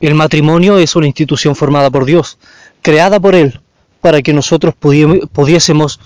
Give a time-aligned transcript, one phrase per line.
[0.00, 2.38] El matrimonio es una institución formada por Dios,
[2.82, 3.60] creada por Él,
[4.00, 6.00] para que nosotros pudiésemos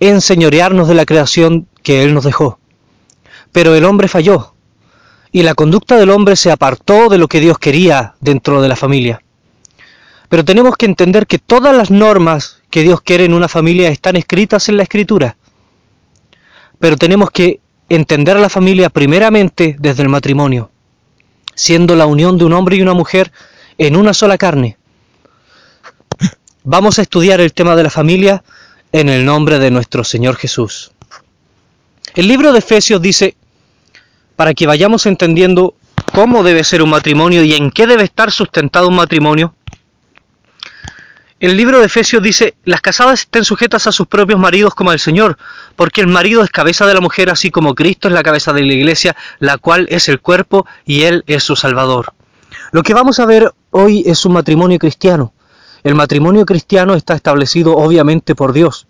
[0.00, 2.58] enseñorearnos de la creación que Él nos dejó.
[3.52, 4.54] Pero el hombre falló,
[5.32, 8.76] y la conducta del hombre se apartó de lo que Dios quería dentro de la
[8.76, 9.22] familia.
[10.28, 14.16] Pero tenemos que entender que todas las normas que Dios quiere en una familia están
[14.16, 15.36] escritas en la escritura.
[16.78, 20.70] Pero tenemos que entender la familia primeramente desde el matrimonio,
[21.60, 23.32] siendo la unión de un hombre y una mujer
[23.76, 24.78] en una sola carne.
[26.64, 28.42] Vamos a estudiar el tema de la familia
[28.92, 30.92] en el nombre de nuestro Señor Jesús.
[32.14, 33.36] El libro de Efesios dice,
[34.36, 35.74] para que vayamos entendiendo
[36.14, 39.54] cómo debe ser un matrimonio y en qué debe estar sustentado un matrimonio,
[41.40, 44.98] el libro de Efesios dice, las casadas estén sujetas a sus propios maridos como al
[45.00, 45.38] Señor,
[45.74, 48.62] porque el marido es cabeza de la mujer, así como Cristo es la cabeza de
[48.62, 52.12] la iglesia, la cual es el cuerpo y Él es su Salvador.
[52.72, 55.32] Lo que vamos a ver hoy es un matrimonio cristiano.
[55.82, 58.86] El matrimonio cristiano está establecido obviamente por Dios,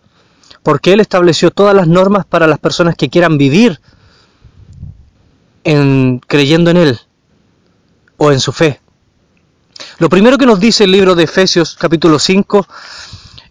[0.65, 3.81] porque Él estableció todas las normas para las personas que quieran vivir
[5.63, 7.01] en, creyendo en Él
[8.17, 8.81] o en su fe.
[9.99, 12.67] Lo primero que nos dice el libro de Efesios capítulo 5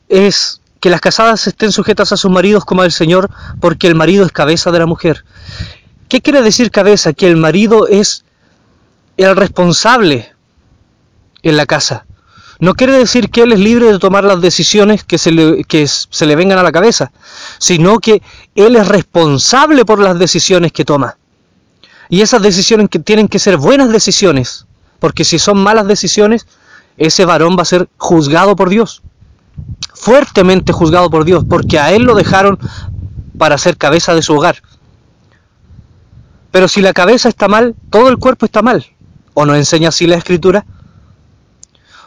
[0.09, 4.25] es que las casadas estén sujetas a sus maridos como al Señor, porque el marido
[4.25, 5.25] es cabeza de la mujer.
[6.07, 7.13] ¿Qué quiere decir cabeza?
[7.13, 8.23] Que el marido es
[9.17, 10.33] el responsable
[11.44, 12.05] en la casa.
[12.59, 15.88] No quiere decir que él es libre de tomar las decisiones que se le, que
[15.88, 17.11] se le vengan a la cabeza,
[17.57, 18.22] sino que
[18.55, 21.17] él es responsable por las decisiones que toma.
[22.09, 24.66] Y esas decisiones que tienen que ser buenas decisiones,
[25.00, 26.47] porque si son malas decisiones,
[26.97, 29.02] ese varón va a ser juzgado por Dios,
[29.94, 32.59] fuertemente juzgado por Dios, porque a él lo dejaron
[33.38, 34.61] para ser cabeza de su hogar.
[36.52, 38.86] Pero si la cabeza está mal, todo el cuerpo está mal.
[39.33, 40.66] ¿O no enseña así la escritura?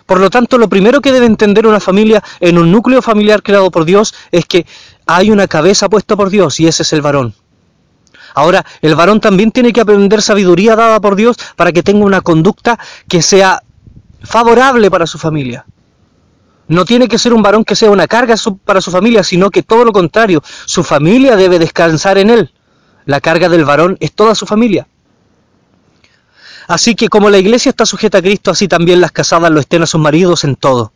[0.05, 3.71] Por lo tanto, lo primero que debe entender una familia en un núcleo familiar creado
[3.71, 4.67] por Dios es que
[5.07, 7.35] hay una cabeza puesta por Dios y ese es el varón.
[8.35, 12.21] Ahora, el varón también tiene que aprender sabiduría dada por Dios para que tenga una
[12.21, 12.79] conducta
[13.09, 13.63] que sea
[14.23, 15.65] favorable para su familia.
[16.69, 18.35] No tiene que ser un varón que sea una carga
[18.65, 22.53] para su familia, sino que todo lo contrario, su familia debe descansar en él.
[23.05, 24.87] La carga del varón es toda su familia.
[26.69, 29.83] Así que como la iglesia está sujeta a Cristo, así también las casadas lo estén
[29.83, 30.93] a sus maridos en todo.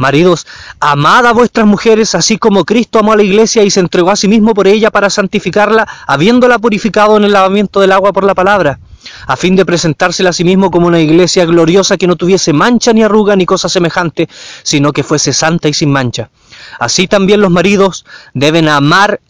[0.00, 0.46] Maridos,
[0.80, 4.16] amad a vuestras mujeres, así como Cristo amó a la iglesia y se entregó a
[4.16, 8.34] sí mismo por ella para santificarla, habiéndola purificado en el lavamiento del agua por la
[8.34, 8.80] palabra,
[9.26, 12.94] a fin de presentársela a sí mismo como una iglesia gloriosa que no tuviese mancha
[12.94, 14.26] ni arruga ni cosa semejante,
[14.62, 16.30] sino que fuese santa y sin mancha.
[16.78, 19.20] Así también los maridos deben amar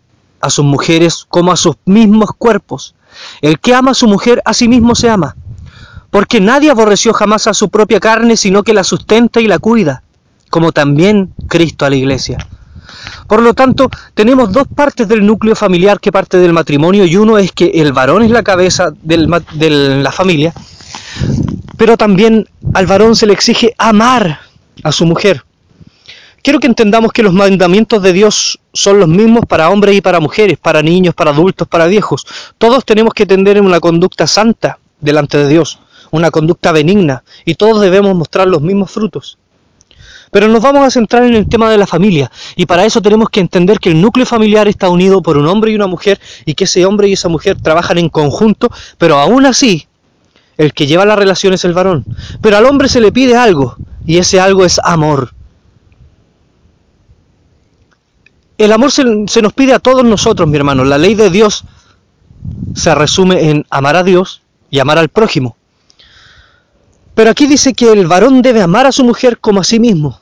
[0.41, 2.95] a sus mujeres como a sus mismos cuerpos.
[3.43, 5.35] El que ama a su mujer a sí mismo se ama,
[6.13, 10.05] porque nadie aborreció jamás a su propia carne, sino que la sustenta y la cuida
[10.51, 12.47] como también Cristo a la iglesia.
[13.27, 17.39] Por lo tanto, tenemos dos partes del núcleo familiar que parte del matrimonio y uno
[17.39, 20.53] es que el varón es la cabeza de la familia,
[21.77, 24.41] pero también al varón se le exige amar
[24.83, 25.45] a su mujer.
[26.43, 30.21] Quiero que entendamos que los mandamientos de Dios son los mismos para hombres y para
[30.21, 32.27] mujeres, para niños, para adultos, para viejos.
[32.57, 37.83] Todos tenemos que tener una conducta santa delante de Dios, una conducta benigna, y todos
[37.83, 39.39] debemos mostrar los mismos frutos.
[40.31, 43.31] Pero nos vamos a centrar en el tema de la familia y para eso tenemos
[43.31, 46.55] que entender que el núcleo familiar está unido por un hombre y una mujer y
[46.55, 49.89] que ese hombre y esa mujer trabajan en conjunto, pero aún así
[50.57, 52.05] el que lleva la relación es el varón.
[52.43, 53.77] Pero al hombre se le pide algo
[54.07, 55.33] y ese algo es amor.
[58.59, 60.85] El amor se, se nos pide a todos nosotros, mi hermano.
[60.85, 61.65] La ley de Dios
[62.75, 65.57] se resume en amar a Dios y amar al prójimo.
[67.21, 70.19] Pero aquí dice que el varón debe amar a su mujer como a sí mismo.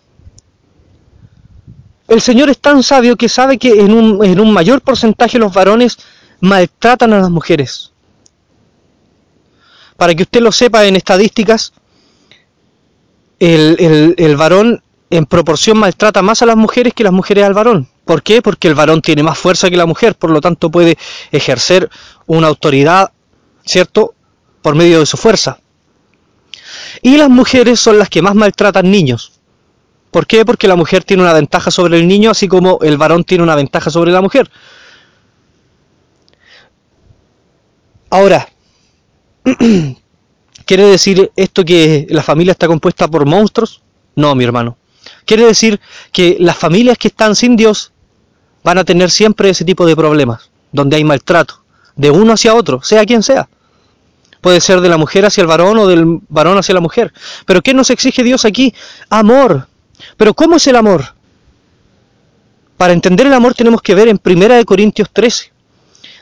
[2.09, 5.97] El Señor es tan sabio que sabe que en un, mayor porcentaje los varones
[6.41, 7.92] maltratan a las mujeres.
[9.97, 11.72] Para que usted lo sepa en estadísticas,
[13.38, 17.88] el, el varón en proporción maltrata más a las mujeres que las mujeres al varón.
[18.05, 18.43] ¿Por qué?
[18.43, 20.99] Porque el varón tiene más fuerza que la mujer, por lo tanto puede
[21.31, 21.90] ejercer
[22.26, 23.12] una autoridad,
[23.64, 24.14] ¿cierto?,
[24.62, 25.61] por medio de su fuerza.
[27.03, 29.41] Y las mujeres son las que más maltratan niños.
[30.11, 30.45] ¿Por qué?
[30.45, 33.55] Porque la mujer tiene una ventaja sobre el niño, así como el varón tiene una
[33.55, 34.50] ventaja sobre la mujer.
[38.11, 38.49] Ahora,
[40.65, 43.83] ¿quiere decir esto que la familia está compuesta por monstruos?
[44.17, 44.79] No, mi hermano.
[45.27, 45.79] Quiere decir
[46.11, 47.93] que las familias que están sin Dios
[48.65, 51.62] van a tener siempre ese tipo de problemas, donde hay maltrato,
[51.97, 53.49] de uno hacia otro, sea quien sea.
[54.40, 57.12] Puede ser de la mujer hacia el varón o del varón hacia la mujer.
[57.46, 58.75] Pero ¿qué nos exige Dios aquí?
[59.11, 59.69] Amor.
[60.17, 61.14] Pero ¿cómo es el amor?
[62.76, 65.52] Para entender el amor tenemos que ver en 1 Corintios 13.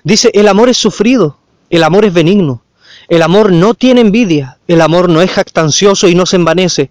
[0.04, 1.36] Dice, el amor es sufrido,
[1.68, 2.62] el amor es benigno,
[3.08, 6.90] el amor no tiene envidia, el amor no es jactancioso y no se envanece,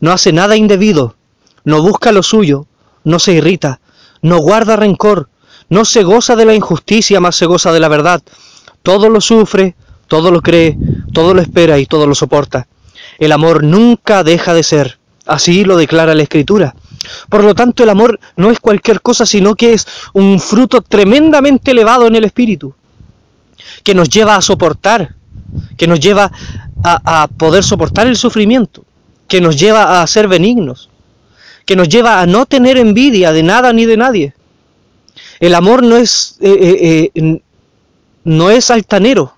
[0.00, 1.16] no hace nada indebido,
[1.64, 2.66] no busca lo suyo,
[3.04, 3.80] no se irrita,
[4.22, 5.28] no guarda rencor,
[5.68, 8.22] no se goza de la injusticia, más se goza de la verdad.
[8.82, 9.74] Todo lo sufre,
[10.12, 10.76] todo lo cree,
[11.14, 12.66] todo lo espera y todo lo soporta.
[13.18, 14.98] El amor nunca deja de ser.
[15.24, 16.74] Así lo declara la Escritura.
[17.30, 21.70] Por lo tanto, el amor no es cualquier cosa, sino que es un fruto tremendamente
[21.70, 22.74] elevado en el espíritu,
[23.82, 25.14] que nos lleva a soportar,
[25.78, 26.30] que nos lleva
[26.84, 28.84] a, poder soportar el sufrimiento,
[29.26, 30.90] que nos lleva a ser benignos,
[31.64, 34.34] que nos lleva a no tener envidia de nada ni de nadie.
[35.40, 37.40] El amor no es, eh, eh, eh,
[38.24, 39.36] no es altanero.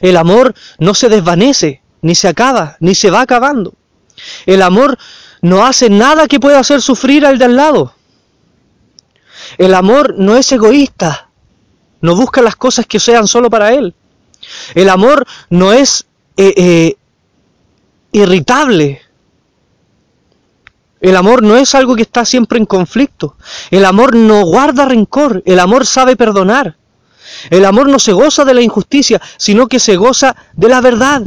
[0.00, 3.74] El amor no se desvanece, ni se acaba, ni se va acabando.
[4.46, 4.98] El amor
[5.42, 7.94] no hace nada que pueda hacer sufrir al de al lado.
[9.58, 11.30] El amor no es egoísta,
[12.00, 13.94] no busca las cosas que sean solo para él.
[14.74, 16.06] El amor no es
[16.36, 16.96] eh, eh,
[18.12, 19.02] irritable.
[21.00, 23.36] El amor no es algo que está siempre en conflicto.
[23.70, 25.42] El amor no guarda rencor.
[25.46, 26.76] El amor sabe perdonar.
[27.50, 31.22] El amor no se goza de la injusticia, sino que se goza de la verdad.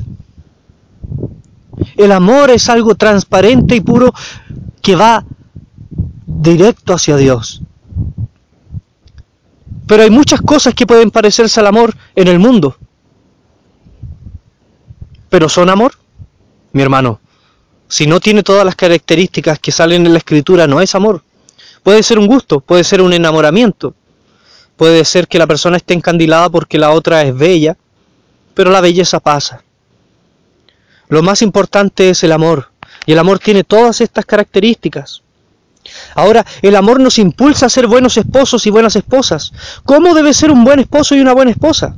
[1.96, 4.14] El amor es algo transparente y puro
[4.82, 5.26] que va
[6.26, 7.62] directo hacia Dios.
[9.88, 12.78] Pero hay muchas cosas que pueden parecerse al amor en el mundo.
[15.30, 15.94] Pero son amor,
[16.72, 17.20] mi hermano.
[17.88, 21.24] Si no tiene todas las características que salen en la escritura, no es amor.
[21.84, 23.94] Puede ser un gusto, puede ser un enamoramiento,
[24.76, 27.78] puede ser que la persona esté encandilada porque la otra es bella,
[28.54, 29.64] pero la belleza pasa.
[31.10, 32.70] Lo más importante es el amor.
[33.06, 35.22] Y el amor tiene todas estas características.
[36.16, 39.52] Ahora, el amor nos impulsa a ser buenos esposos y buenas esposas.
[39.84, 41.96] ¿Cómo debe ser un buen esposo y una buena esposa?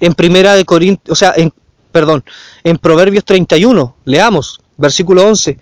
[0.00, 1.52] En primera de Corintios, o sea, en,
[1.92, 2.24] perdón,
[2.64, 5.58] en Proverbios 31, leamos, versículo 11.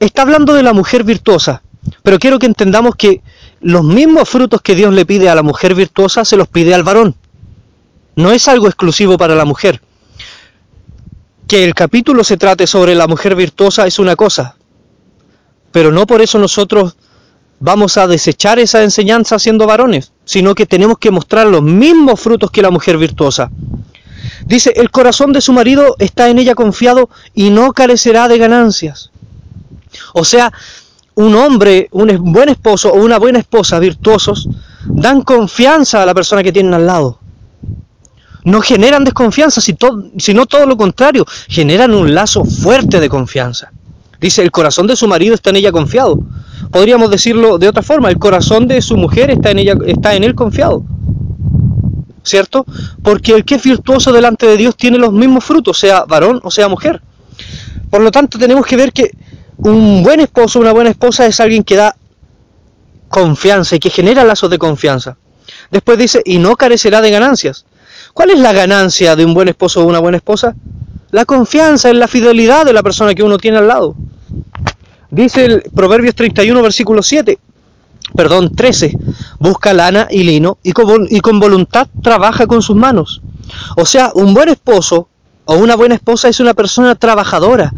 [0.00, 1.62] Está hablando de la mujer virtuosa,
[2.02, 3.22] pero quiero que entendamos que
[3.60, 6.82] los mismos frutos que Dios le pide a la mujer virtuosa se los pide al
[6.82, 7.14] varón.
[8.16, 9.80] No es algo exclusivo para la mujer
[11.48, 14.56] que el capítulo se trate sobre la mujer virtuosa es una cosa,
[15.72, 16.96] pero no por eso nosotros
[17.58, 22.50] vamos a desechar esa enseñanza siendo varones, sino que tenemos que mostrar los mismos frutos
[22.50, 23.50] que la mujer virtuosa.
[24.44, 29.10] Dice, el corazón de su marido está en ella confiado y no carecerá de ganancias.
[30.12, 30.52] O sea,
[31.18, 34.48] un hombre, un buen esposo o una buena esposa virtuosos
[34.86, 37.18] dan confianza a la persona que tienen al lado
[38.44, 43.72] no generan desconfianza, sino todo lo contrario, generan un lazo fuerte de confianza.
[44.20, 46.18] Dice, el corazón de su marido está en ella confiado.
[46.70, 50.24] Podríamos decirlo de otra forma, el corazón de su mujer está en, ella, está en
[50.24, 50.82] él confiado.
[52.22, 52.64] ¿Cierto?
[53.02, 56.50] Porque el que es virtuoso delante de Dios tiene los mismos frutos, sea varón o
[56.50, 57.02] sea mujer.
[57.90, 59.10] Por lo tanto, tenemos que ver que
[59.58, 61.96] un buen esposo, una buena esposa es alguien que da
[63.08, 65.16] confianza y que genera lazos de confianza.
[65.70, 67.64] Después dice, y no carecerá de ganancias.
[68.14, 70.54] ¿Cuál es la ganancia de un buen esposo o una buena esposa?
[71.10, 73.94] La confianza en la fidelidad de la persona que uno tiene al lado.
[75.10, 77.38] Dice el Proverbios 31, versículo 7,
[78.14, 78.96] perdón, 13,
[79.38, 83.22] busca lana y lino y con, y con voluntad trabaja con sus manos.
[83.76, 85.08] O sea, un buen esposo
[85.50, 87.72] o una buena esposa es una persona trabajadora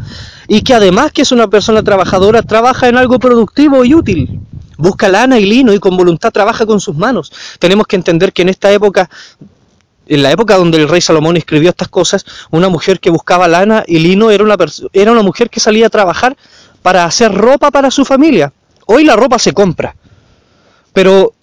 [0.48, 4.40] y que además que es una persona trabajadora trabaja en algo productivo y útil.
[4.76, 7.32] Busca lana y lino y con voluntad trabaja con sus manos.
[7.60, 9.08] Tenemos que entender que en esta época
[10.08, 13.84] en la época donde el rey Salomón escribió estas cosas, una mujer que buscaba lana
[13.86, 14.56] y lino era una,
[14.92, 16.36] era una mujer que salía a trabajar
[16.82, 18.52] para hacer ropa para su familia.
[18.86, 19.94] Hoy la ropa se compra.
[20.92, 21.34] Pero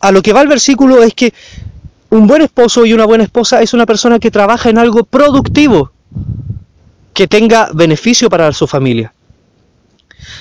[0.00, 1.34] a lo que va el versículo es que
[2.10, 5.92] un buen esposo y una buena esposa es una persona que trabaja en algo productivo,
[7.12, 9.12] que tenga beneficio para su familia.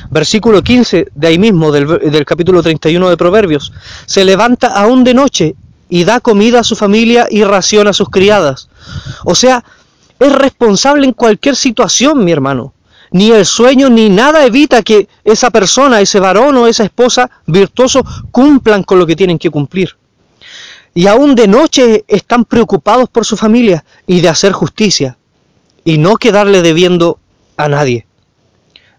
[0.09, 3.73] Versículo 15 de ahí mismo, del, del capítulo 31 de Proverbios.
[4.05, 5.55] Se levanta aún de noche
[5.89, 8.69] y da comida a su familia y raciona a sus criadas.
[9.25, 9.63] O sea,
[10.19, 12.73] es responsable en cualquier situación, mi hermano.
[13.11, 18.03] Ni el sueño ni nada evita que esa persona, ese varón o esa esposa virtuoso
[18.31, 19.95] cumplan con lo que tienen que cumplir.
[20.93, 25.17] Y aún de noche están preocupados por su familia y de hacer justicia
[25.83, 27.19] y no quedarle debiendo
[27.57, 28.05] a nadie.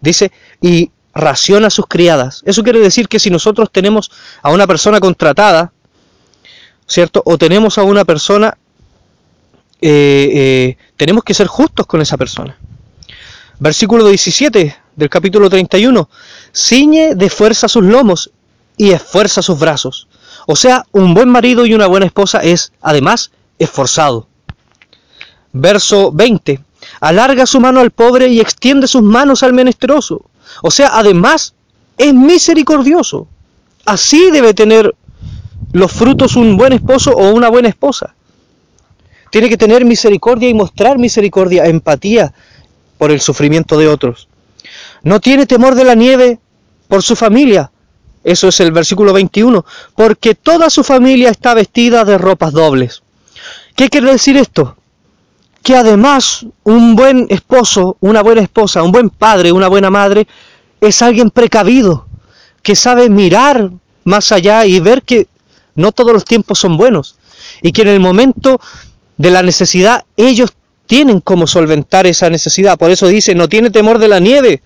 [0.01, 2.43] Dice, y raciona a sus criadas.
[2.45, 4.11] Eso quiere decir que si nosotros tenemos
[4.41, 5.71] a una persona contratada,
[6.85, 7.23] ¿cierto?
[7.25, 8.57] O tenemos a una persona
[9.81, 12.57] eh, eh, tenemos que ser justos con esa persona.
[13.59, 16.09] Versículo 17 del capítulo 31.
[16.53, 18.31] Ciñe de fuerza sus lomos
[18.77, 20.07] y esfuerza sus brazos.
[20.47, 24.27] O sea, un buen marido y una buena esposa es, además, esforzado.
[25.53, 26.59] Verso 20.
[26.99, 30.25] Alarga su mano al pobre y extiende sus manos al menesteroso.
[30.61, 31.55] O sea, además,
[31.97, 33.27] es misericordioso.
[33.85, 34.95] Así debe tener
[35.71, 38.15] los frutos un buen esposo o una buena esposa.
[39.31, 42.33] Tiene que tener misericordia y mostrar misericordia, empatía
[42.97, 44.27] por el sufrimiento de otros.
[45.03, 46.39] No tiene temor de la nieve
[46.87, 47.71] por su familia.
[48.25, 49.63] Eso es el versículo 21.
[49.95, 53.03] Porque toda su familia está vestida de ropas dobles.
[53.75, 54.75] ¿Qué quiere decir esto?
[55.63, 60.27] Que además un buen esposo, una buena esposa, un buen padre, una buena madre,
[60.81, 62.07] es alguien precavido,
[62.61, 63.71] que sabe mirar
[64.03, 65.27] más allá y ver que
[65.75, 67.17] no todos los tiempos son buenos
[67.61, 68.59] y que en el momento
[69.17, 70.53] de la necesidad ellos
[70.85, 72.77] tienen como solventar esa necesidad.
[72.77, 74.61] Por eso dice, no tiene temor de la nieve,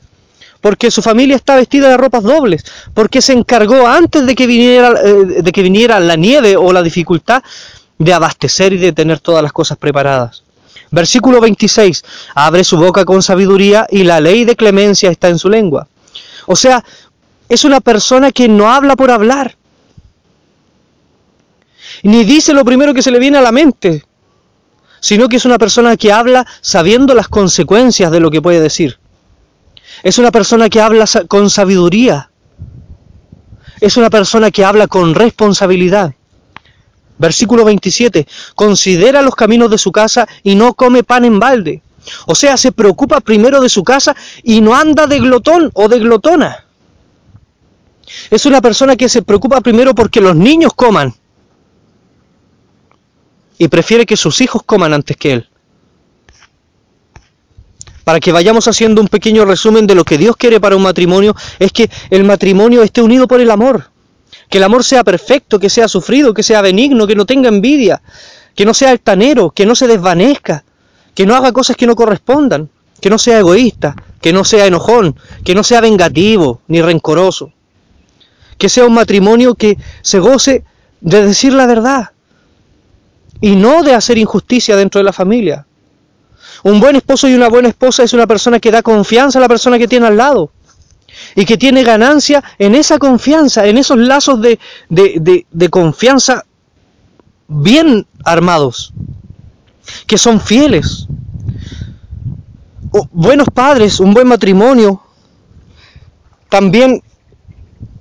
[0.62, 2.64] porque su familia está vestida de ropas dobles,
[2.94, 6.84] porque se encargó antes de que viniera, eh, de que viniera la nieve o la
[6.84, 7.44] dificultad
[7.98, 10.44] de abastecer y de tener todas las cosas preparadas.
[10.92, 12.04] Versículo 26,
[12.36, 15.88] abre su boca con sabiduría y la ley de clemencia está en su lengua.
[16.48, 16.84] O sea,
[17.48, 19.56] es una persona que no habla por hablar,
[22.04, 24.04] ni dice lo primero que se le viene a la mente,
[25.00, 28.98] sino que es una persona que habla sabiendo las consecuencias de lo que puede decir.
[30.04, 32.32] Es una persona que habla con sabiduría.
[33.82, 36.14] Es una persona que habla con responsabilidad.
[37.18, 38.28] Versículo 27.
[38.56, 41.82] Considera los caminos de su casa y no come pan en balde.
[42.26, 46.00] O sea, se preocupa primero de su casa y no anda de glotón o de
[46.00, 46.66] glotona.
[48.32, 51.14] Es una persona que se preocupa primero porque los niños coman
[53.58, 55.50] y prefiere que sus hijos coman antes que él.
[58.10, 61.36] Para que vayamos haciendo un pequeño resumen de lo que Dios quiere para un matrimonio,
[61.60, 63.92] es que el matrimonio esté unido por el amor.
[64.50, 68.02] Que el amor sea perfecto, que sea sufrido, que sea benigno, que no tenga envidia,
[68.56, 70.64] que no sea altanero, que no se desvanezca,
[71.14, 75.16] que no haga cosas que no correspondan, que no sea egoísta, que no sea enojón,
[75.46, 77.54] que no sea vengativo ni rencoroso.
[78.58, 80.64] Que sea un matrimonio que se goce
[81.00, 82.10] de decir la verdad,
[83.40, 85.68] y no de hacer injusticia dentro de la familia.
[86.64, 89.48] Un buen esposo y una buena esposa es una persona que da confianza a la
[89.48, 90.52] persona que tiene al lado
[91.36, 96.46] y que tiene ganancia en esa confianza, en esos lazos de, de, confianza
[97.48, 98.94] bien armados,
[100.08, 101.08] que son fieles.
[103.12, 105.02] buenos padres, un buen matrimonio,
[106.50, 107.02] también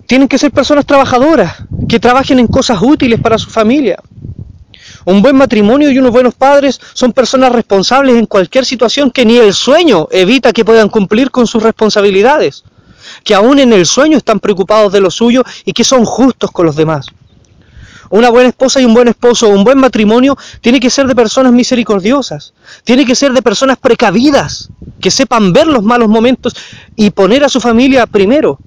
[0.07, 3.99] tienen que ser personas trabajadoras, que trabajen en cosas útiles para su familia.
[5.09, 9.39] Un buen matrimonio y unos buenos padres son personas responsables en cualquier situación que ni
[9.39, 12.63] el sueño evita que puedan cumplir con sus responsabilidades,
[13.25, 16.67] que aún en el sueño están preocupados de lo suyo y que son justos con
[16.67, 17.07] los demás.
[18.11, 21.55] Una buena esposa y un buen esposo, un buen matrimonio, tiene que ser de personas
[21.55, 22.53] misericordiosas,
[22.85, 24.69] tiene que ser de personas precavidas,
[25.01, 26.55] que sepan ver los malos momentos
[26.97, 28.59] y poner a su familia primero.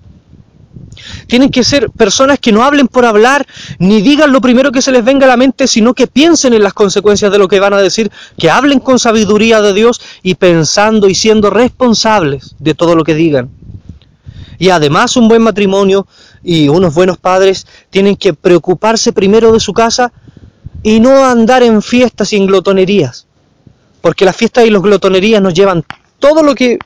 [1.31, 3.47] Tienen que ser personas que no hablen por hablar,
[3.79, 6.61] ni digan lo primero que se les venga a la mente, sino que piensen en
[6.61, 10.35] las consecuencias de lo que van a decir, que hablen con sabiduría de Dios y
[10.35, 13.49] pensando y siendo responsables de todo lo que digan.
[14.59, 16.05] Y además un buen matrimonio
[16.43, 20.11] y unos buenos padres tienen que preocuparse primero de su casa
[20.83, 23.25] y no andar en fiestas y en glotonerías.
[24.01, 25.85] Porque las fiestas y las glotonerías nos llevan
[26.19, 26.77] todo lo que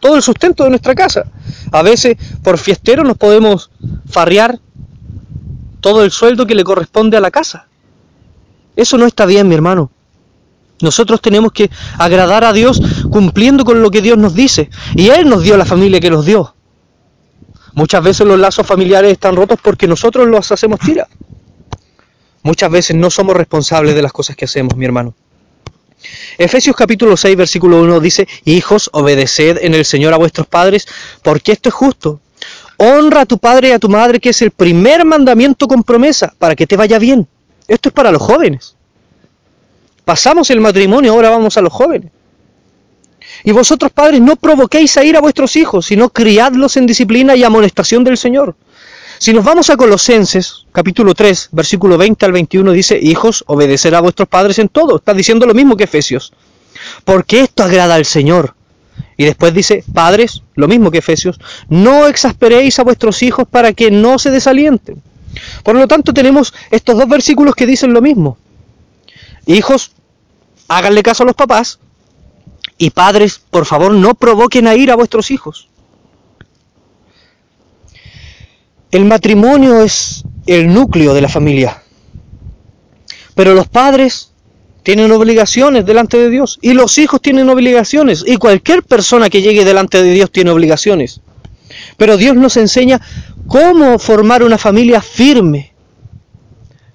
[0.00, 1.26] todo el sustento de nuestra casa.
[1.72, 3.70] A veces por fiestero nos podemos
[4.08, 4.58] farrear
[5.80, 7.68] todo el sueldo que le corresponde a la casa.
[8.76, 9.90] Eso no está bien, mi hermano.
[10.80, 14.70] Nosotros tenemos que agradar a Dios cumpliendo con lo que Dios nos dice.
[14.94, 16.54] Y Él nos dio la familia que nos dio.
[17.74, 21.08] Muchas veces los lazos familiares están rotos porque nosotros los hacemos tira.
[22.42, 25.14] Muchas veces no somos responsables de las cosas que hacemos, mi hermano.
[26.38, 30.86] Efesios capítulo 6, versículo 1 dice, Hijos, obedeced en el Señor a vuestros padres,
[31.22, 32.20] porque esto es justo.
[32.76, 36.32] Honra a tu padre y a tu madre, que es el primer mandamiento con promesa,
[36.38, 37.26] para que te vaya bien.
[37.66, 38.76] Esto es para los jóvenes.
[40.04, 42.10] Pasamos el matrimonio, ahora vamos a los jóvenes.
[43.44, 47.44] Y vosotros padres no provoquéis a ir a vuestros hijos, sino criadlos en disciplina y
[47.44, 48.56] amonestación del Señor.
[49.18, 54.00] Si nos vamos a Colosenses, capítulo 3, versículo 20 al 21, dice, hijos, obedecer a
[54.00, 54.96] vuestros padres en todo.
[54.96, 56.32] Está diciendo lo mismo que Efesios.
[57.04, 58.54] Porque esto agrada al Señor.
[59.16, 63.90] Y después dice, padres, lo mismo que Efesios, no exasperéis a vuestros hijos para que
[63.90, 65.02] no se desalienten.
[65.64, 68.38] Por lo tanto, tenemos estos dos versículos que dicen lo mismo.
[69.46, 69.90] Hijos,
[70.68, 71.80] háganle caso a los papás.
[72.76, 75.68] Y padres, por favor, no provoquen a ir a vuestros hijos.
[78.90, 81.82] El matrimonio es el núcleo de la familia.
[83.34, 84.32] Pero los padres
[84.82, 89.64] tienen obligaciones delante de Dios y los hijos tienen obligaciones y cualquier persona que llegue
[89.64, 91.20] delante de Dios tiene obligaciones.
[91.98, 93.00] Pero Dios nos enseña
[93.46, 95.74] cómo formar una familia firme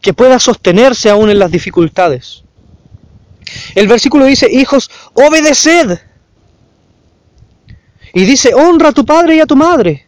[0.01, 2.43] que pueda sostenerse aún en las dificultades.
[3.75, 5.99] El versículo dice, hijos, obedeced.
[8.13, 10.07] Y dice, honra a tu padre y a tu madre.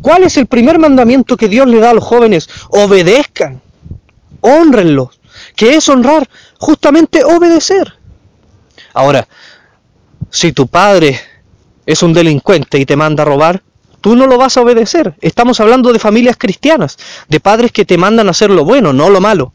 [0.00, 2.48] ¿Cuál es el primer mandamiento que Dios le da a los jóvenes?
[2.70, 3.60] Obedezcan,
[4.40, 5.20] honrenlos.
[5.54, 6.28] ¿Qué es honrar?
[6.58, 7.94] Justamente obedecer.
[8.94, 9.28] Ahora,
[10.30, 11.20] si tu padre
[11.84, 13.62] es un delincuente y te manda a robar,
[14.00, 15.14] tú no lo vas a obedecer.
[15.20, 19.10] Estamos hablando de familias cristianas, de padres que te mandan a hacer lo bueno, no
[19.10, 19.52] lo malo.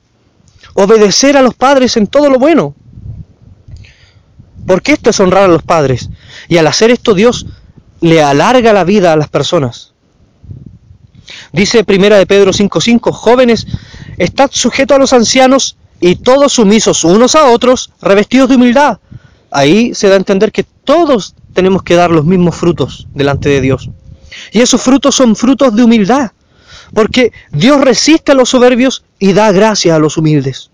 [0.73, 2.75] Obedecer a los padres en todo lo bueno.
[4.65, 6.09] Porque esto es honrar a los padres.
[6.47, 7.45] Y al hacer esto Dios
[7.99, 9.93] le alarga la vida a las personas.
[11.53, 13.67] Dice Primera de Pedro 5:5, jóvenes,
[14.17, 18.99] estad sujetos a los ancianos y todos sumisos unos a otros, revestidos de humildad.
[19.51, 23.61] Ahí se da a entender que todos tenemos que dar los mismos frutos delante de
[23.61, 23.89] Dios.
[24.53, 26.31] Y esos frutos son frutos de humildad,
[26.93, 30.71] porque Dios resiste a los soberbios y da gracia a los humildes.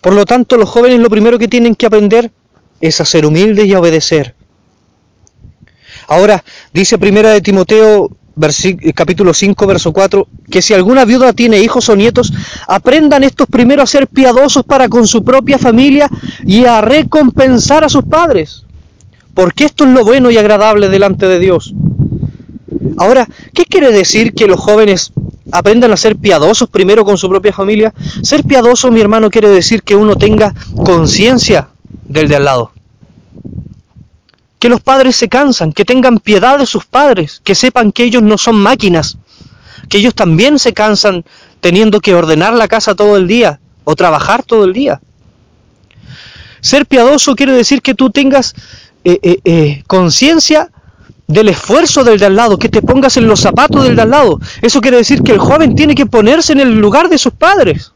[0.00, 2.30] Por lo tanto, los jóvenes lo primero que tienen que aprender
[2.80, 4.34] es a ser humildes y a obedecer.
[6.08, 8.10] Ahora, dice primera de Timoteo
[8.94, 12.32] capítulo 5, verso 4, que si alguna viuda tiene hijos o nietos,
[12.66, 16.10] aprendan estos primero a ser piadosos para con su propia familia
[16.44, 18.64] y a recompensar a sus padres,
[19.34, 21.74] porque esto es lo bueno y agradable delante de Dios.
[22.96, 25.12] Ahora, ¿qué quiere decir que los jóvenes
[25.52, 27.94] aprendan a ser piadosos primero con su propia familia?
[28.22, 31.68] Ser piadoso, mi hermano, quiere decir que uno tenga conciencia
[32.08, 32.72] del de al lado
[34.64, 38.22] que los padres se cansan, que tengan piedad de sus padres, que sepan que ellos
[38.22, 39.18] no son máquinas,
[39.90, 41.22] que ellos también se cansan
[41.60, 45.02] teniendo que ordenar la casa todo el día o trabajar todo el día.
[46.62, 48.54] Ser piadoso quiere decir que tú tengas
[49.04, 50.70] eh, eh, eh, conciencia
[51.26, 54.10] del esfuerzo del de al lado, que te pongas en los zapatos del de al
[54.12, 54.40] lado.
[54.62, 57.92] Eso quiere decir que el joven tiene que ponerse en el lugar de sus padres.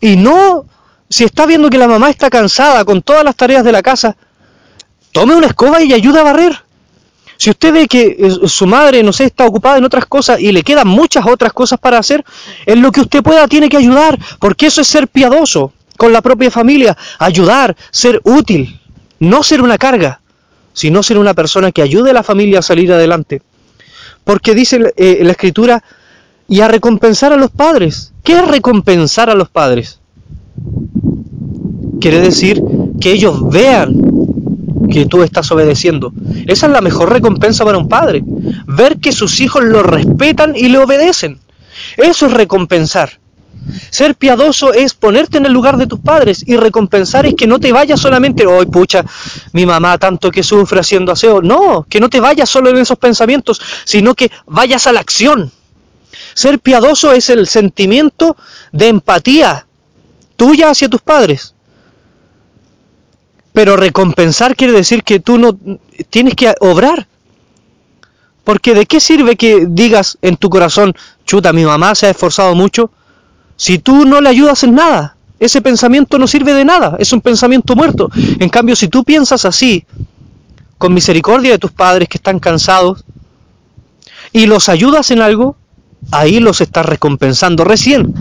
[0.00, 0.66] Y no
[1.14, 4.16] si está viendo que la mamá está cansada con todas las tareas de la casa,
[5.12, 6.64] tome una escoba y ayude a barrer.
[7.36, 10.50] Si usted ve que eh, su madre, no sé, está ocupada en otras cosas y
[10.50, 12.24] le quedan muchas otras cosas para hacer,
[12.66, 16.20] en lo que usted pueda tiene que ayudar, porque eso es ser piadoso con la
[16.20, 18.80] propia familia, ayudar, ser útil,
[19.20, 20.20] no ser una carga,
[20.72, 23.40] sino ser una persona que ayude a la familia a salir adelante.
[24.24, 25.84] Porque dice eh, la escritura,
[26.48, 28.12] y a recompensar a los padres.
[28.24, 30.00] ¿Qué es recompensar a los padres?
[32.04, 32.62] Quiere decir
[33.00, 33.96] que ellos vean
[34.92, 36.12] que tú estás obedeciendo.
[36.46, 38.22] Esa es la mejor recompensa para un padre.
[38.66, 41.40] Ver que sus hijos lo respetan y le obedecen.
[41.96, 43.18] Eso es recompensar.
[43.88, 47.58] Ser piadoso es ponerte en el lugar de tus padres y recompensar es que no
[47.58, 49.02] te vayas solamente, hoy pucha,
[49.54, 51.40] mi mamá tanto que sufre haciendo aseo.
[51.40, 55.50] No, que no te vayas solo en esos pensamientos, sino que vayas a la acción.
[56.34, 58.36] Ser piadoso es el sentimiento
[58.72, 59.66] de empatía
[60.36, 61.53] tuya hacia tus padres.
[63.54, 65.56] Pero recompensar quiere decir que tú no
[66.10, 67.06] tienes que obrar.
[68.42, 70.92] Porque de qué sirve que digas en tu corazón,
[71.24, 72.90] chuta, mi mamá se ha esforzado mucho,
[73.56, 75.16] si tú no le ayudas en nada.
[75.38, 78.10] Ese pensamiento no sirve de nada, es un pensamiento muerto.
[78.40, 79.86] En cambio, si tú piensas así,
[80.76, 83.04] con misericordia de tus padres que están cansados,
[84.32, 85.56] y los ayudas en algo,
[86.10, 88.14] ahí los estás recompensando recién.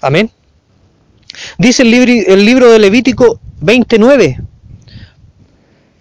[0.00, 0.30] Amén.
[1.58, 4.40] Dice el libro, el libro de Levítico 29,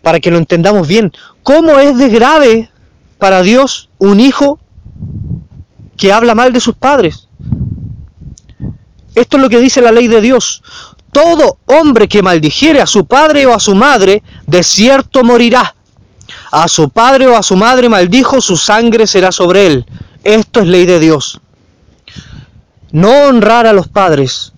[0.01, 1.11] para que lo entendamos bien,
[1.43, 2.69] ¿cómo es de grave
[3.17, 4.59] para Dios un hijo
[5.97, 7.27] que habla mal de sus padres?
[9.15, 10.63] Esto es lo que dice la ley de Dios.
[11.11, 15.75] Todo hombre que maldijere a su padre o a su madre, de cierto morirá.
[16.51, 19.85] A su padre o a su madre maldijo, su sangre será sobre él.
[20.23, 21.41] Esto es ley de Dios.
[22.91, 24.53] No honrar a los padres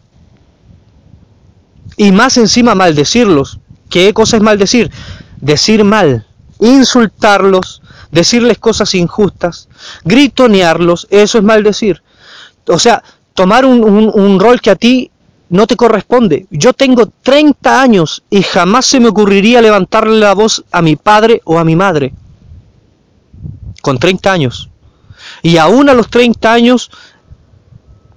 [1.97, 3.59] y más encima maldecirlos.
[3.89, 4.91] ¿Qué cosa es maldecir?
[5.39, 6.25] Decir mal,
[6.59, 9.67] insultarlos, decirles cosas injustas,
[10.03, 12.01] gritonearlos, eso es maldecir.
[12.67, 15.11] O sea, tomar un, un rol que a ti
[15.49, 16.47] no te corresponde.
[16.49, 21.41] Yo tengo 30 años y jamás se me ocurriría levantarle la voz a mi padre
[21.43, 22.13] o a mi madre.
[23.81, 24.69] Con 30 años.
[25.41, 26.89] Y aún a los 30 años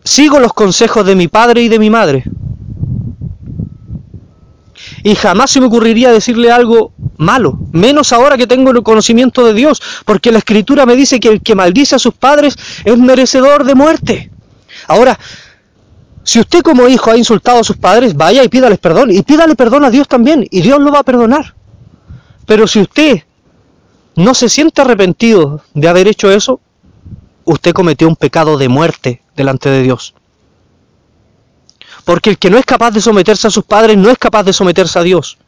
[0.05, 2.25] sigo los consejos de mi padre y de mi madre.
[5.05, 9.53] Y jamás se me ocurriría decirle algo malo, menos ahora que tengo el conocimiento de
[9.53, 13.65] Dios, porque la escritura me dice que el que maldice a sus padres es merecedor
[13.65, 14.31] de muerte.
[14.89, 15.21] Ahora,
[16.23, 19.55] si usted como hijo ha insultado a sus padres, vaya y pídales perdón, y pídale
[19.55, 21.55] perdón a Dios también, y Dios lo va a perdonar.
[22.47, 23.25] Pero si usted
[24.17, 26.61] no se siente arrepentido de haber hecho eso,
[27.45, 30.15] usted cometió un pecado de muerte delante de Dios.
[32.05, 34.53] Porque el que no es capaz de someterse a sus padres no es capaz de
[34.53, 35.39] someterse a Dios.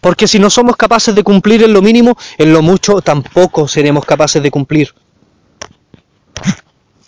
[0.00, 4.04] Porque si no somos capaces de cumplir en lo mínimo, en lo mucho tampoco seremos
[4.04, 4.94] capaces de cumplir.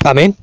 [0.02, 0.34] Amén.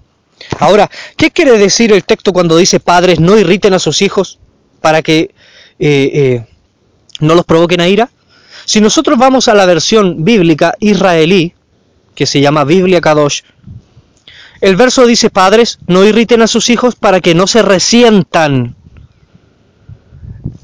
[0.59, 4.39] Ahora, ¿qué quiere decir el texto cuando dice padres no irriten a sus hijos
[4.81, 5.33] para que
[5.79, 6.45] eh, eh,
[7.19, 8.11] no los provoquen a ira?
[8.65, 11.53] Si nosotros vamos a la versión bíblica israelí,
[12.15, 13.41] que se llama Biblia Kadosh,
[14.63, 18.77] el verso dice, padres, no irriten a sus hijos para que no se resientan.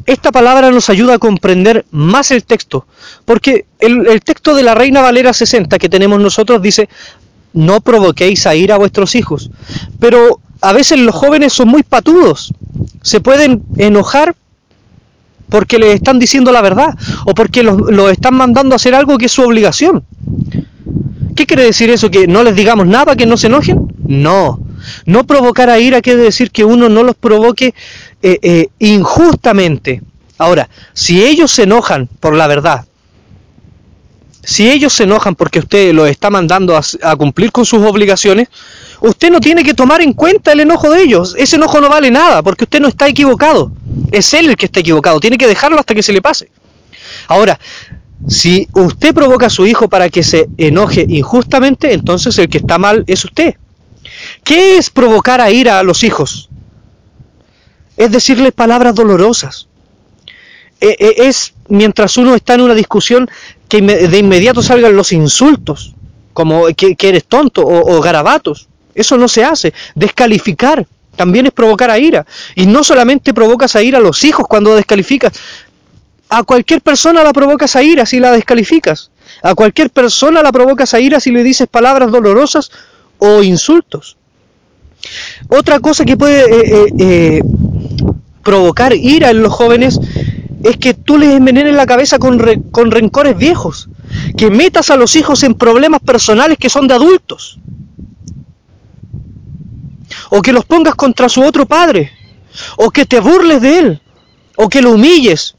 [0.06, 2.88] Esta palabra nos ayuda a comprender más el texto,
[3.26, 6.88] porque el, texto de la Reina Valera 60 que tenemos nosotros dice,
[7.52, 9.52] no provoquéis a ira a vuestros hijos.
[10.00, 12.54] Pero a veces los jóvenes son muy patudos,
[13.02, 14.34] se pueden enojar
[15.50, 19.18] porque les están diciendo la verdad o porque los, los están mandando a hacer algo
[19.18, 20.06] que es su obligación.
[21.40, 22.12] ¿Qué quiere decir eso?
[22.12, 23.94] ¿Que no les digamos nada, que no se enojen?
[24.06, 24.60] No.
[25.06, 27.74] No provocar a ira quiere decir que uno no los provoque
[28.22, 30.02] eh, eh, injustamente.
[30.38, 32.88] Ahora, si ellos se enojan por la verdad,
[34.44, 38.50] si ellos se enojan porque usted los está mandando a, a, cumplir con sus obligaciones,
[39.00, 41.36] usted no tiene que tomar en cuenta el enojo de ellos.
[41.38, 43.72] Ese enojo no vale nada porque usted no está equivocado.
[44.12, 45.22] Es él el que está equivocado.
[45.22, 46.52] Tiene que dejarlo hasta que se le pase.
[47.30, 47.58] Ahora,
[48.28, 52.78] si usted provoca a su hijo para que se enoje injustamente, entonces el que está
[52.78, 53.56] mal es usted.
[54.44, 56.50] ¿Qué es provocar a ira a los hijos?
[57.98, 59.68] Es decirles palabras dolorosas.
[60.80, 63.30] Es mientras uno está en una discusión
[63.68, 65.94] que de inmediato salgan los insultos,
[66.34, 68.70] como que, que eres tonto o, o garabatos.
[68.96, 69.74] Eso no se hace.
[69.96, 72.26] Descalificar también es provocar a ira.
[72.56, 75.34] Y no solamente provocas a ira a los hijos cuando descalificas,
[76.30, 79.12] a cualquier persona la provocas a ira si la descalificas.
[79.42, 82.72] A cualquier persona la provocas a ira si le dices palabras dolorosas
[83.18, 84.18] o insultos.
[85.50, 87.42] Otra cosa que puede eh, eh, eh,
[88.44, 90.00] provocar ira en los jóvenes
[90.64, 93.90] es que tú les envenenes la cabeza con, re, con rencores viejos,
[94.38, 97.60] que metas a los hijos en problemas personales que son de adultos,
[100.30, 102.12] o que los pongas contra su otro padre,
[102.78, 104.02] o que te burles de él,
[104.58, 105.56] o que lo humilles,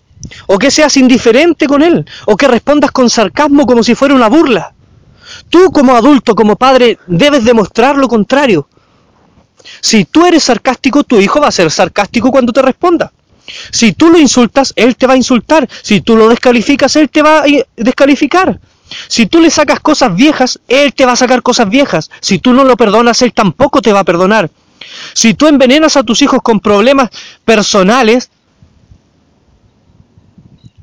[0.47, 4.29] o que seas indiferente con él, o que respondas con sarcasmo como si fuera una
[4.29, 4.75] burla.
[5.49, 8.69] Tú como adulto, como padre, debes demostrar lo contrario.
[9.81, 13.13] Si tú eres sarcástico, tu hijo va a ser sarcástico cuando te responda.
[13.71, 15.69] Si tú lo insultas, él te va a insultar.
[15.83, 17.45] Si tú lo descalificas, él te va a
[17.77, 18.61] descalificar.
[19.09, 22.11] Si tú le sacas cosas viejas, él te va a sacar cosas viejas.
[22.21, 24.51] Si tú no lo perdonas, él tampoco te va a perdonar.
[25.15, 27.11] Si tú envenenas a tus hijos con problemas
[27.45, 28.31] personales,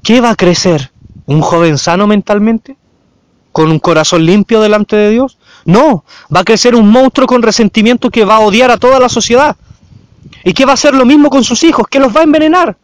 [0.04, 0.92] ¿qué va a crecer?
[1.26, 2.78] ¿Un joven sano mentalmente?
[3.52, 5.38] ¿Con un corazón limpio delante de Dios?
[5.66, 9.10] No, va a crecer un monstruo con resentimiento que va a odiar a toda la
[9.10, 9.56] sociedad.
[10.44, 11.88] ¿Y qué va a hacer lo mismo con sus hijos?
[11.90, 12.78] Que los va a envenenar.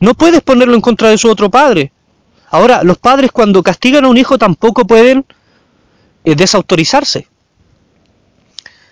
[0.00, 1.92] No puedes ponerlo en contra de su otro padre.
[2.50, 5.26] Ahora, los padres cuando castigan a un hijo tampoco pueden
[6.24, 7.28] eh, desautorizarse.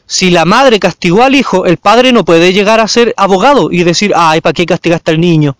[0.06, 3.84] Si la madre castigó al hijo, el padre no puede llegar a ser abogado y
[3.84, 5.56] decir, ay, ¿para qué castigaste al niño?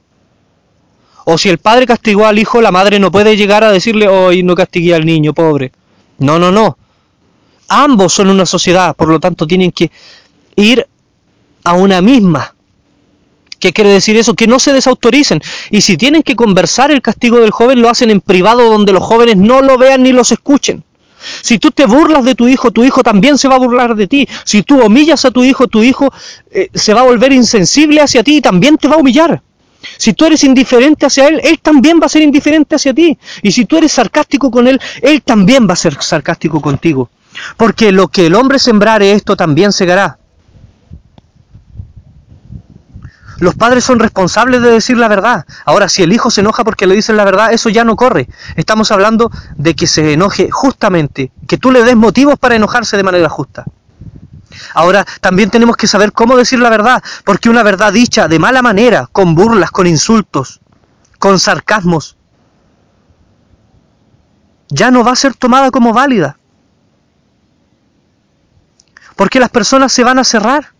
[1.31, 4.43] O si el padre castigó al hijo, la madre no puede llegar a decirle, hoy
[4.43, 5.73] no castigué al niño, pobre.
[6.21, 6.79] No, no, no.
[7.69, 9.91] Ambos son una sociedad, por lo tanto tienen que
[10.57, 10.87] ir
[11.65, 12.55] a una misma.
[13.61, 14.33] ¿Qué quiere decir eso?
[14.33, 15.43] Que no se desautoricen.
[15.71, 19.03] Y si tienen que conversar el castigo del joven, lo hacen en privado donde los
[19.03, 20.83] jóvenes no lo vean ni los escuchen.
[21.43, 24.07] Si tú te burlas de tu hijo, tu hijo también se va a burlar de
[24.07, 24.27] ti.
[24.45, 26.11] Si tú humillas a tu hijo, tu hijo
[26.51, 29.43] eh, se va a volver insensible hacia ti y también te va a humillar.
[29.97, 33.19] Si tú eres indiferente hacia él, él también va a ser indiferente hacia ti.
[33.43, 37.11] Y si tú eres sarcástico con él, él también va a ser sarcástico contigo.
[37.57, 40.19] Porque lo que el hombre sembrare, esto también segará.
[43.39, 45.47] Los padres son responsables de decir la verdad.
[45.65, 48.29] Ahora, si el hijo se enoja porque le dicen la verdad, eso ya no corre.
[48.57, 53.05] Estamos hablando de que se enoje justamente, que tú le des motivos para enojarse de
[53.05, 53.65] manera justa.
[54.75, 58.63] Ahora, también tenemos que saber cómo decir la verdad, porque una verdad dicha de mala
[58.63, 60.61] manera, con burlas, con insultos,
[61.19, 62.17] con sarcasmos,
[64.69, 66.39] ya no va a ser tomada como válida.
[69.17, 70.73] Porque las personas se van a cerrar.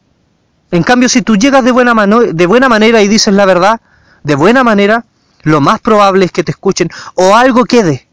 [0.71, 3.81] En cambio, si tú llegas de buena, mano de buena manera y dices la verdad,
[4.23, 5.05] de buena manera,
[5.43, 8.07] lo más probable es que te escuchen o algo quede.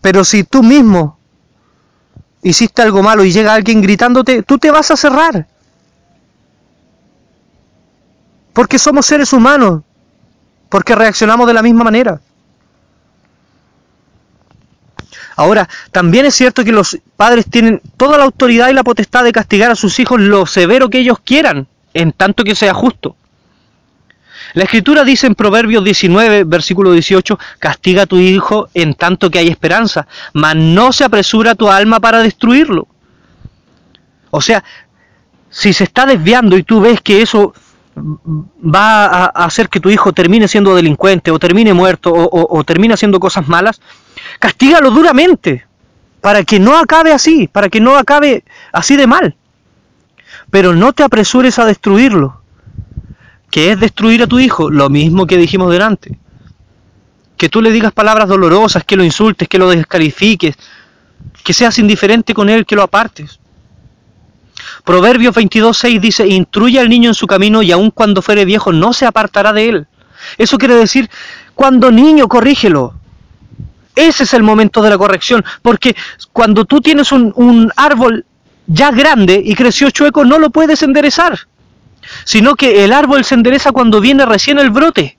[0.00, 1.18] Pero si tú mismo
[2.42, 5.46] hiciste algo malo y llega alguien gritándote, tú te vas a cerrar.
[8.52, 9.82] Porque somos seres humanos,
[10.68, 12.20] porque reaccionamos de la misma manera.
[15.36, 19.32] Ahora, también es cierto que los padres tienen toda la autoridad y la potestad de
[19.32, 23.16] castigar a sus hijos lo severo que ellos quieran, en tanto que sea justo.
[24.54, 29.38] La escritura dice en Proverbios 19, versículo 18, castiga a tu hijo en tanto que
[29.38, 32.86] hay esperanza, mas no se apresura tu alma para destruirlo.
[34.30, 34.62] O sea,
[35.48, 37.54] si se está desviando y tú ves que eso
[37.94, 42.94] va a hacer que tu hijo termine siendo delincuente o termine muerto o, o termine
[42.94, 43.80] haciendo cosas malas,
[44.38, 45.66] castígalo duramente
[46.20, 49.36] para que no acabe así, para que no acabe así de mal.
[50.50, 52.41] Pero no te apresures a destruirlo
[53.52, 56.18] que es destruir a tu hijo, lo mismo que dijimos delante.
[57.36, 60.56] Que tú le digas palabras dolorosas, que lo insultes, que lo descalifiques,
[61.44, 63.38] que seas indiferente con él, que lo apartes.
[64.84, 68.94] Proverbios 22.6 dice, instruye al niño en su camino y aun cuando fuere viejo no
[68.94, 69.86] se apartará de él.
[70.38, 71.10] Eso quiere decir,
[71.54, 72.94] cuando niño, corrígelo.
[73.94, 75.94] Ese es el momento de la corrección, porque
[76.32, 78.24] cuando tú tienes un, un árbol
[78.66, 81.38] ya grande y creció chueco, no lo puedes enderezar
[82.24, 85.18] sino que el árbol se endereza cuando viene recién el brote.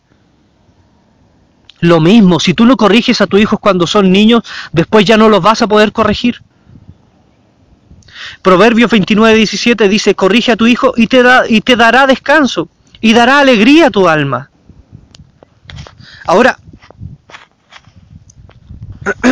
[1.79, 5.27] Lo mismo, si tú no corriges a tus hijos cuando son niños, después ya no
[5.27, 6.41] los vas a poder corregir.
[8.41, 12.69] Proverbios 29, 17 dice, corrige a tu hijo y te, y te dará descanso
[13.01, 14.49] y dará alegría a tu alma.
[16.25, 16.57] Ahora,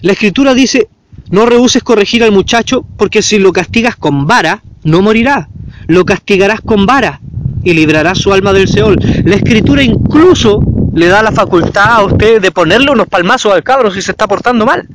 [0.00, 0.87] la escritura dice,
[1.30, 5.48] no rehuses corregir al muchacho porque si lo castigas con vara, no morirá.
[5.86, 7.20] Lo castigarás con vara
[7.62, 8.98] y librarás su alma del Seol.
[9.24, 10.60] La escritura incluso
[10.94, 14.26] le da la facultad a usted de ponerle unos palmazos al cabro si se está
[14.26, 14.88] portando mal.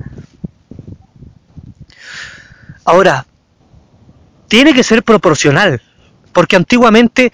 [2.85, 3.25] Ahora,
[4.47, 5.81] tiene que ser proporcional,
[6.33, 7.31] porque antiguamente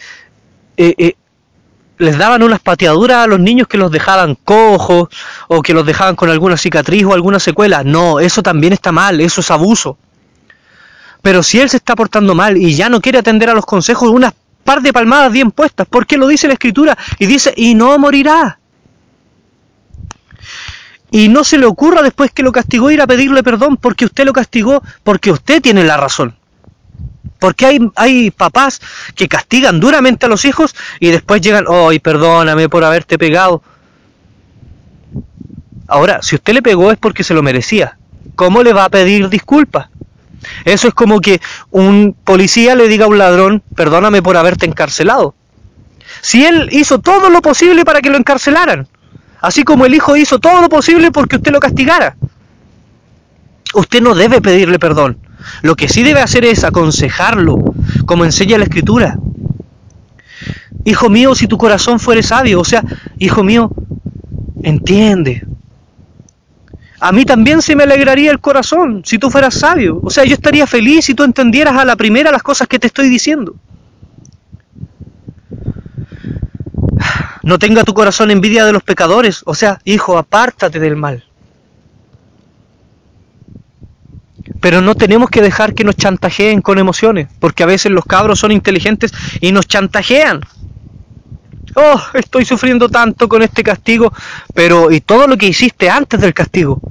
[0.78, 1.16] eh, eh,
[2.00, 5.10] les daban unas pateaduras a los niños que los dejaban cojos
[5.50, 7.84] o que los dejaban con alguna cicatriz o alguna secuela.
[7.84, 9.98] No, eso también está mal, eso es abuso.
[11.22, 14.10] Pero si él se está portando mal y ya no quiere atender a los consejos,
[14.10, 14.34] unas
[14.64, 18.60] par de palmadas bien puestas, porque lo dice la escritura y dice, y no morirá.
[21.12, 24.24] Y no se le ocurra después que lo castigó ir a pedirle perdón porque usted
[24.24, 26.39] lo castigó, porque usted tiene la razón.
[27.40, 28.82] Porque hay, hay papás
[29.16, 33.64] que castigan duramente a los hijos y después llegan, ay, perdóname por haberte pegado.
[35.88, 37.98] Ahora, si usted le pegó es porque se lo merecía.
[38.36, 39.90] ¿Cómo le va a pedir disculpas?
[40.66, 45.36] Eso es como que un policía le diga a un ladrón, perdóname por haberte encarcelado.
[46.22, 48.88] Si él hizo todo lo posible para que lo encarcelaran,
[49.42, 52.16] así como el hijo hizo todo lo posible porque usted lo castigara.
[53.74, 55.18] Usted no debe pedirle perdón.
[55.62, 57.58] Lo que sí debe hacer es aconsejarlo,
[58.06, 59.18] como enseña la escritura.
[60.86, 62.84] Hijo mío, si tu corazón fuere sabio, o sea,
[63.18, 63.72] hijo mío,
[64.64, 65.46] entiende,
[67.02, 70.00] a mí también se me alegraría el corazón si tú fueras sabio.
[70.04, 72.88] O sea, yo estaría feliz si tú entendieras a la primera las cosas que te
[72.88, 73.56] estoy diciendo.
[77.44, 79.44] No tenga tu corazón envidia de los pecadores.
[79.46, 81.24] O sea, hijo, apártate del mal.
[84.62, 88.40] Pero no tenemos que dejar que nos chantajeen con emociones, porque a veces los cabros
[88.40, 90.42] son inteligentes y nos chantajean.
[91.76, 94.12] Oh, estoy sufriendo tanto con este castigo,
[94.54, 96.82] pero ¿y todo lo que hiciste antes del castigo?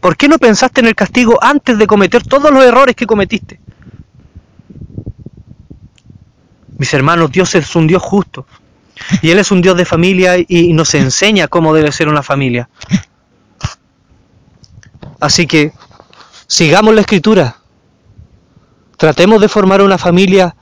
[0.00, 3.60] ¿Por qué no pensaste en el castigo antes de cometer todos los errores que cometiste?
[6.76, 8.46] Mis hermanos, Dios es un Dios justo.
[9.22, 12.68] Y Él es un Dios de familia y nos enseña cómo debe ser una familia.
[15.20, 15.72] Así que
[16.48, 17.58] sigamos la escritura.
[18.96, 20.56] Tratemos de formar una familia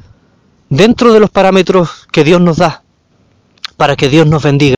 [0.68, 2.82] dentro de los parámetros que Dios nos da,
[3.78, 4.74] para que Dios nos bendiga.